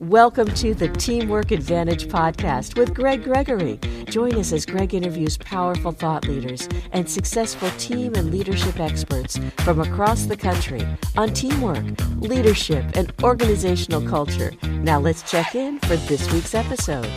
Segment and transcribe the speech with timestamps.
[0.00, 3.80] Welcome to the Teamwork Advantage podcast with Greg Gregory.
[4.04, 9.80] Join us as Greg interviews powerful thought leaders and successful team and leadership experts from
[9.80, 11.84] across the country on teamwork,
[12.18, 14.52] leadership, and organizational culture.
[14.62, 17.10] Now let's check in for this week's episode.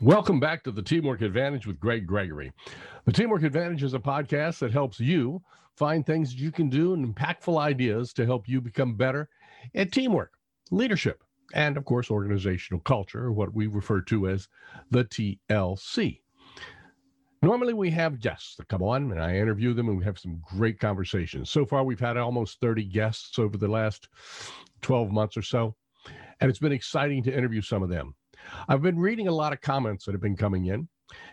[0.00, 2.52] Welcome back to the Teamwork Advantage with Greg Gregory.
[3.04, 5.42] The Teamwork Advantage is a podcast that helps you
[5.76, 9.28] find things you can do and impactful ideas to help you become better
[9.74, 10.32] at teamwork,
[10.70, 11.22] leadership,
[11.52, 14.48] and of course, organizational culture, what we refer to as
[14.90, 16.20] the TLC.
[17.42, 20.40] Normally, we have guests that come on and I interview them and we have some
[20.56, 21.50] great conversations.
[21.50, 24.08] So far, we've had almost 30 guests over the last
[24.80, 25.74] 12 months or so,
[26.40, 28.14] and it's been exciting to interview some of them.
[28.66, 30.88] I've been reading a lot of comments that have been coming in,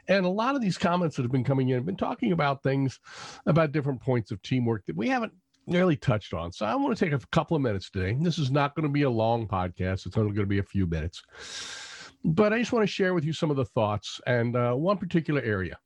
[0.09, 2.61] and a lot of these comments that have been coming in have been talking about
[2.61, 2.99] things
[3.45, 5.33] about different points of teamwork that we haven't
[5.67, 6.51] nearly touched on.
[6.51, 8.17] So I want to take a couple of minutes today.
[8.19, 10.63] This is not going to be a long podcast, it's only going to be a
[10.63, 11.23] few minutes.
[12.23, 14.97] But I just want to share with you some of the thoughts and uh, one
[14.97, 15.77] particular area.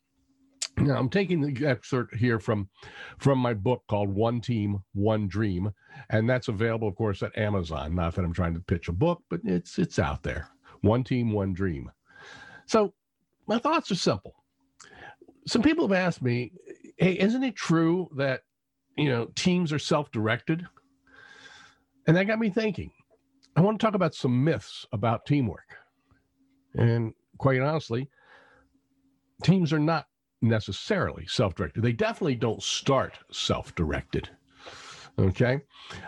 [0.77, 2.69] Now, I'm taking the excerpt here from
[3.17, 5.71] from my book called One Team, One Dream,
[6.09, 7.95] and that's available, of course, at Amazon.
[7.95, 10.49] Not that I'm trying to pitch a book, but it's it's out there.
[10.81, 11.89] One Team, One Dream.
[12.65, 12.93] So
[13.47, 14.35] my thoughts are simple.
[15.47, 16.51] Some people have asked me,
[16.97, 18.41] "Hey, isn't it true that
[18.97, 20.65] you know, teams are self directed.
[22.07, 22.91] And that got me thinking.
[23.55, 25.77] I want to talk about some myths about teamwork.
[26.75, 28.09] And quite honestly,
[29.43, 30.07] teams are not
[30.41, 31.83] necessarily self directed.
[31.83, 34.29] They definitely don't start self directed.
[35.17, 35.61] Okay.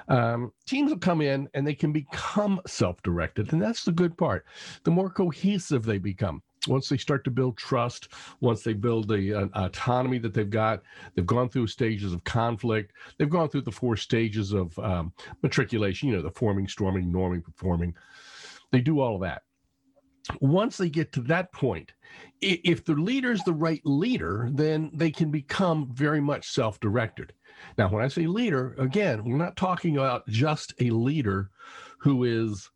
[0.10, 3.54] Um, teams will come in and they can become self directed.
[3.54, 4.46] And that's the good part.
[4.84, 8.10] The more cohesive they become, once they start to build trust,
[8.42, 10.82] once they build the uh, autonomy that they've got,
[11.16, 16.10] they've gone through stages of conflict, they've gone through the four stages of um, matriculation,
[16.10, 17.94] you know, the forming, storming, norming, performing.
[18.72, 19.44] They do all of that.
[20.42, 21.94] Once they get to that point,
[22.42, 27.34] if the leader is the right leader, then they can become very much self directed.
[27.78, 31.50] Now, when I say leader, again, we're not talking about just a leader
[32.00, 32.70] who is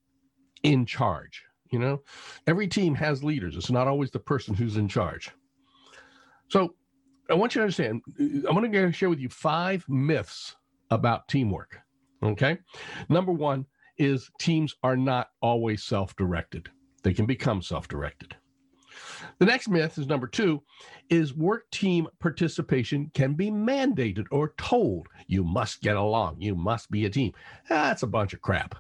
[0.64, 2.02] in charge you know,
[2.48, 3.56] every team has leaders.
[3.56, 5.32] It's not always the person who's in charge.
[6.50, 6.76] So
[7.30, 10.56] I want you to understand, I'm going to share with you five myths
[10.90, 11.80] about teamwork.
[12.22, 12.58] Okay.
[13.10, 13.66] Number one
[13.98, 16.70] is teams are not always self directed,
[17.04, 18.36] they can become self directed.
[19.40, 20.62] The next myth is number two
[21.10, 25.08] is work team participation can be mandated or told.
[25.28, 26.42] You must get along.
[26.42, 27.34] You must be a team.
[27.70, 28.76] That's a bunch of crap.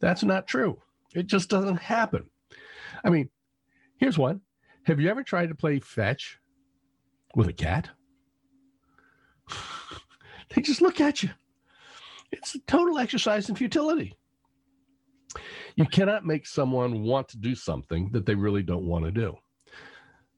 [0.00, 0.78] That's not true.
[1.14, 2.24] It just doesn't happen.
[3.04, 3.30] I mean,
[3.96, 4.40] here's one.
[4.84, 6.38] Have you ever tried to play fetch
[7.34, 7.90] with a cat?
[10.54, 11.30] they just look at you.
[12.32, 14.16] It's a total exercise in futility.
[15.76, 19.36] You cannot make someone want to do something that they really don't want to do.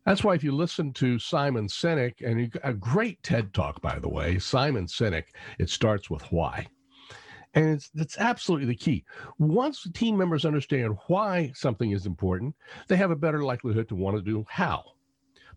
[0.05, 4.09] That's why if you listen to Simon Sinek, and a great TED talk, by the
[4.09, 5.27] way, Simon Sinek,
[5.59, 6.67] it starts with why.
[7.55, 9.05] And it's that's absolutely the key.
[9.39, 12.55] Once the team members understand why something is important,
[12.89, 14.83] they have a better likelihood to want to do how.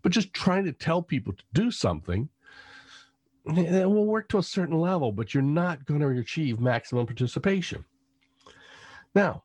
[0.02, 2.28] But just trying to tell people to do something,
[3.56, 7.06] eh, it will work to a certain level, but you're not going to achieve maximum
[7.06, 7.84] participation.
[9.14, 9.44] Now,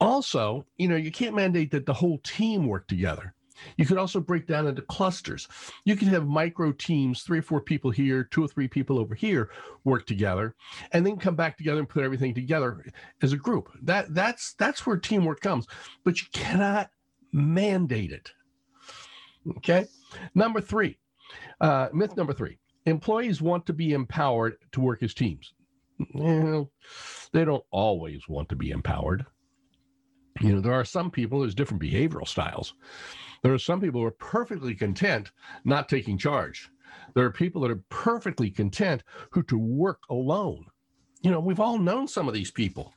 [0.00, 3.33] also, you know, you can't mandate that the whole team work together.
[3.76, 5.48] You could also break down into clusters.
[5.84, 9.14] You can have micro teams, three or four people here, two or three people over
[9.14, 9.50] here
[9.84, 10.54] work together,
[10.92, 12.84] and then come back together and put everything together
[13.22, 13.70] as a group.
[13.82, 15.66] That that's that's where teamwork comes.
[16.04, 16.90] But you cannot
[17.32, 18.32] mandate it.
[19.58, 19.86] Okay.
[20.34, 20.98] Number three,
[21.60, 25.52] uh, myth number three: employees want to be empowered to work as teams.
[26.12, 26.72] Well,
[27.32, 29.26] they don't always want to be empowered.
[30.44, 32.74] You know, there are some people, there's different behavioral styles.
[33.42, 35.32] There are some people who are perfectly content
[35.64, 36.68] not taking charge.
[37.14, 40.66] There are people that are perfectly content who to work alone.
[41.22, 42.92] You know, we've all known some of these people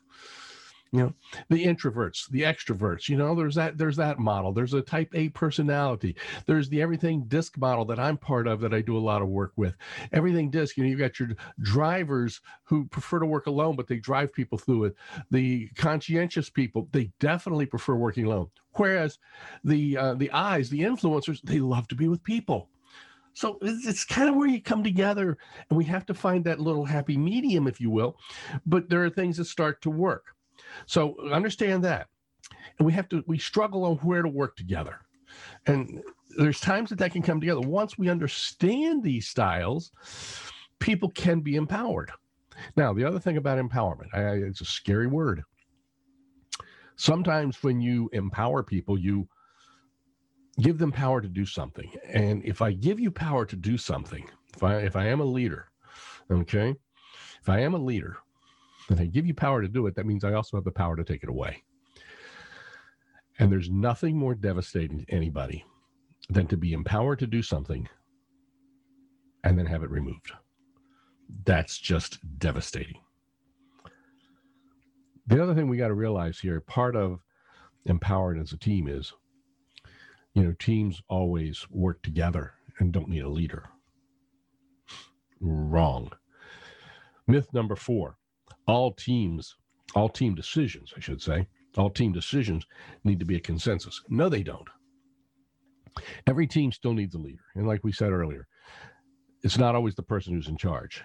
[0.91, 1.13] you know
[1.49, 4.51] the introverts the extroverts you know there's that there's that model.
[4.51, 6.15] There's a type a personality.
[6.45, 9.27] There's the everything DiSC model that i'm part of that i do a lot of
[9.27, 9.75] work with.
[10.11, 11.29] Everything DiSC you know you've got your
[11.61, 14.95] drivers who prefer to work alone but they drive people through it.
[15.31, 18.49] The conscientious people they definitely prefer working alone.
[18.73, 19.17] Whereas
[19.63, 22.69] the uh, the eyes the influencers they love to be with people.
[23.33, 25.37] So it's, it's, kind of where you come together,
[25.69, 28.17] and we have to find that little happy medium, if you will.
[28.65, 30.33] But there are things that start to work.
[30.85, 32.07] So understand that.
[32.77, 34.99] And we have to, we struggle on where to work together.
[35.65, 36.01] And
[36.37, 37.61] there's times that that can come together.
[37.61, 39.91] Once we understand these styles,
[40.79, 42.11] people can be empowered.
[42.75, 45.43] Now, the other thing about empowerment, I, it's a scary word.
[46.95, 49.27] Sometimes when you empower people, you
[50.59, 51.91] give them power to do something.
[52.11, 55.25] And if I give you power to do something, if I if I am a
[55.25, 55.67] leader,
[56.31, 56.73] okay,
[57.41, 58.17] if I am a leader
[58.89, 60.95] and I give you power to do it, that means I also have the power
[60.95, 61.63] to take it away.
[63.39, 65.65] And there's nothing more devastating to anybody
[66.29, 67.87] than to be empowered to do something
[69.43, 70.31] and then have it removed.
[71.45, 72.99] That's just devastating.
[75.27, 77.19] The other thing we got to realize here, part of
[77.85, 79.13] empowering as a team is,
[80.33, 83.69] you know, teams always work together and don't need a leader.
[85.41, 86.11] Wrong.
[87.27, 88.17] Myth number four
[88.67, 89.55] all teams,
[89.95, 91.47] all team decisions, I should say,
[91.77, 92.65] all team decisions
[93.03, 94.01] need to be a consensus.
[94.09, 94.67] No, they don't.
[96.27, 97.43] Every team still needs a leader.
[97.55, 98.47] And like we said earlier,
[99.43, 101.03] it's not always the person who's in charge,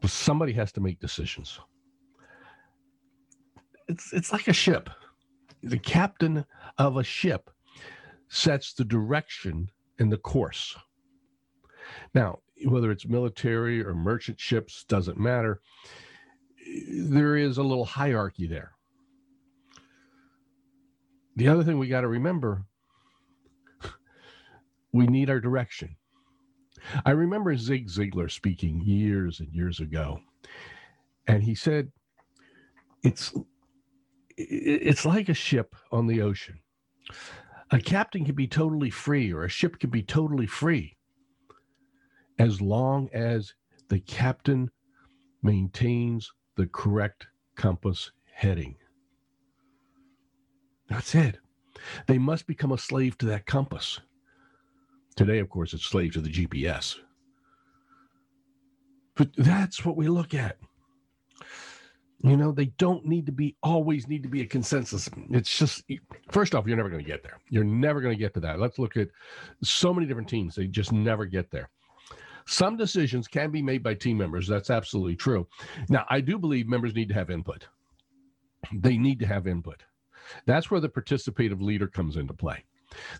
[0.00, 1.58] but somebody has to make decisions.
[3.88, 4.88] It's, it's like a ship.
[5.62, 6.44] The captain
[6.78, 7.50] of a ship
[8.28, 10.76] sets the direction and the course.
[12.14, 15.60] Now, whether it's military or merchant ships, doesn't matter.
[16.66, 18.72] There is a little hierarchy there.
[21.36, 22.64] The other thing we got to remember
[24.92, 25.96] we need our direction.
[27.04, 30.20] I remember Zig Ziglar speaking years and years ago,
[31.26, 31.90] and he said,
[33.02, 33.32] "It's
[34.36, 36.60] it's like a ship on the ocean.
[37.70, 40.96] A captain can be totally free, or a ship can be totally free,
[42.38, 43.54] as long as
[43.88, 44.70] the captain
[45.42, 48.76] maintains the correct compass heading.
[50.88, 51.38] That's it.
[52.06, 54.00] They must become a slave to that compass."
[55.16, 56.98] Today, of course, it's slave to the GPS.
[59.14, 60.58] But that's what we look at.
[62.22, 65.10] You know, they don't need to be always need to be a consensus.
[65.30, 65.84] It's just
[66.30, 67.38] first off, you're never going to get there.
[67.50, 68.58] You're never going to get to that.
[68.58, 69.10] Let's look at
[69.62, 70.54] so many different teams.
[70.54, 71.68] They just never get there.
[72.46, 74.46] Some decisions can be made by team members.
[74.46, 75.46] That's absolutely true.
[75.88, 77.66] Now, I do believe members need to have input.
[78.72, 79.82] They need to have input.
[80.46, 82.64] That's where the participative leader comes into play.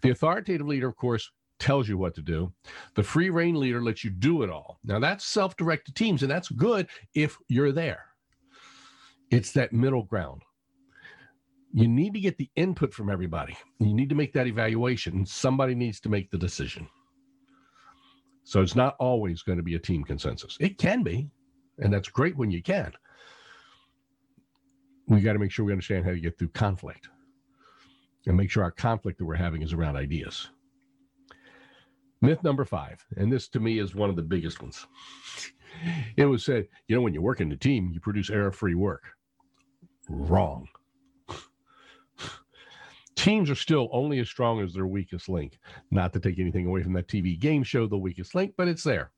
[0.03, 2.53] The authoritative leader, of course, tells you what to do.
[2.95, 4.79] The free reign leader lets you do it all.
[4.85, 8.07] Now, that's self directed teams, and that's good if you're there.
[9.31, 10.43] It's that middle ground.
[11.73, 13.57] You need to get the input from everybody.
[13.81, 15.27] You need to make that evaluation.
[15.27, 16.89] Somebody needs to make the decision.
[18.45, 20.57] So it's not always going to be a team consensus.
[20.61, 21.29] It can be,
[21.79, 22.93] and that's great when you can.
[25.09, 27.09] We got to make sure we understand how to get through conflict
[28.27, 30.51] and make sure our conflict that we're having is around ideas.
[32.21, 34.87] Myth number five, and this to me is one of the biggest ones.
[36.17, 38.77] It was said, you know, when you work in a team, you produce error free
[38.77, 39.03] work.
[40.09, 40.69] Wrong.
[43.25, 45.59] Teams are still only as strong as their weakest link.
[45.91, 48.83] Not to take anything away from that TV game show, The Weakest Link, but it's
[48.85, 49.13] there.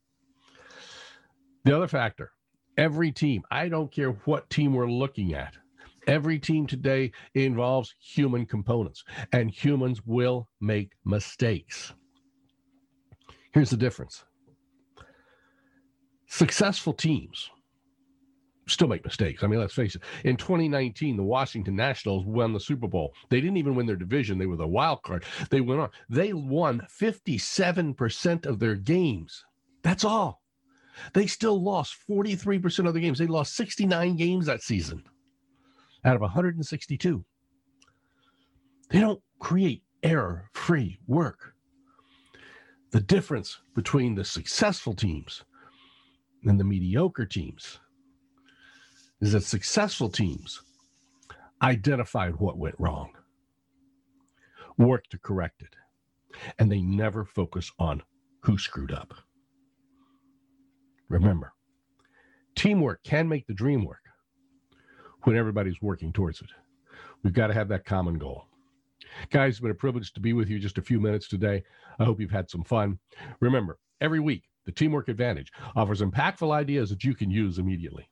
[1.65, 2.31] The other factor
[2.79, 5.57] every team, I don't care what team we're looking at,
[6.07, 11.93] every team today involves human components, and humans will make mistakes.
[13.55, 14.25] Here's the difference
[16.29, 17.51] successful teams
[18.69, 19.43] still make mistakes.
[19.43, 20.03] I mean, let's face it.
[20.25, 23.15] In 2019, the Washington Nationals won the Super Bowl.
[23.29, 25.25] They didn't even win their division, they were the wild card.
[25.51, 25.91] They went on.
[26.09, 29.45] They won 57% of their games.
[29.83, 30.43] That's all.
[31.13, 33.19] They still lost 43% of the games.
[33.19, 35.05] They lost 69 games that season
[36.05, 37.25] out of 162.
[38.89, 41.55] They don't create error free work.
[42.93, 45.45] The difference between the successful teams
[46.45, 47.81] and the mediocre teams
[49.21, 50.63] is that successful teams
[51.63, 53.13] identified what went wrong,
[54.79, 55.75] worked to correct it,
[56.59, 58.03] and they never focus on
[58.41, 59.15] who screwed up.
[61.09, 61.53] Remember,
[62.55, 64.03] teamwork can make the dream work
[65.23, 66.51] when everybody's working towards it.
[67.23, 68.45] We've got to have that common goal.
[69.31, 71.63] Guys, it's been a privilege to be with you just a few minutes today.
[71.99, 72.99] I hope you've had some fun.
[73.41, 78.09] Remember, every week, the Teamwork Advantage offers impactful ideas that you can use immediately.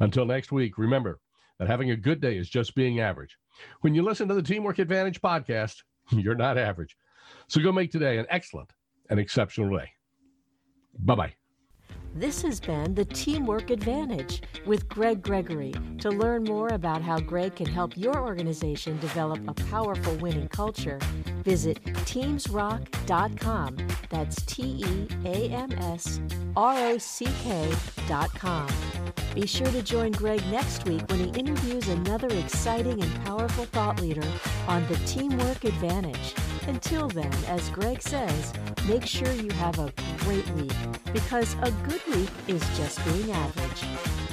[0.00, 1.20] Until next week, remember
[1.58, 3.36] that having a good day is just being average.
[3.80, 6.96] When you listen to the Teamwork Advantage podcast, you're not average.
[7.48, 8.72] So go make today an excellent
[9.10, 9.90] and exceptional day.
[10.98, 11.34] Bye bye.
[12.14, 15.74] This has been the Teamwork Advantage with Greg Gregory.
[15.98, 20.98] To learn more about how Greg can help your organization develop a powerful winning culture,
[21.44, 23.76] visit teamsrock.com.
[24.08, 26.20] That's T E A M S
[26.56, 28.68] R O C K.com.
[29.36, 34.00] Be sure to join Greg next week when he interviews another exciting and powerful thought
[34.00, 34.26] leader
[34.66, 36.34] on the Teamwork Advantage.
[36.66, 38.54] Until then, as Greg says,
[38.88, 40.72] make sure you have a great week
[41.12, 44.25] because a good week is just being average.